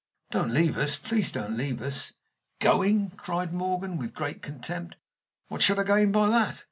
"Don't 0.31 0.49
leave 0.51 0.79
us 0.79 0.95
please 0.95 1.31
don't 1.31 1.55
leave 1.55 1.79
us!" 1.79 2.11
"Going!" 2.59 3.11
cried 3.11 3.53
Morgan, 3.53 3.97
with 3.97 4.15
great 4.15 4.41
contempt. 4.41 4.95
"What 5.49 5.61
should 5.61 5.77
I 5.77 5.83
gain 5.83 6.11
by 6.11 6.27
that? 6.29 6.59